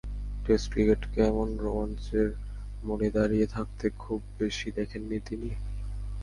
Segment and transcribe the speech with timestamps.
[0.45, 2.27] Test ক্রিকেটকে এমন রোমাঞ্চের
[2.83, 5.49] মোড়ে দাঁড়িয়ে থাকতে খুব বেশি দেখেননি তিনি।